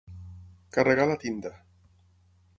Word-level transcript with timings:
Carregar 0.77 1.05
la 1.11 1.19
tinta. 1.25 1.53